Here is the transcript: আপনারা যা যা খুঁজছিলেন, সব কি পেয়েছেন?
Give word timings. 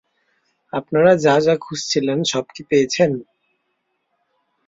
আপনারা 0.73 1.11
যা 1.17 1.35
যা 1.45 1.53
খুঁজছিলেন, 1.61 2.19
সব 2.23 2.45
কি 2.53 2.61
পেয়েছেন? 2.69 3.11